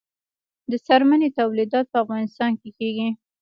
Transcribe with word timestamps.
د 0.71 0.73
څرمنې 0.85 1.29
تولیدات 1.37 1.85
په 1.91 1.97
افغانستان 2.03 2.51
کې 2.61 2.69
کیږي 2.77 3.09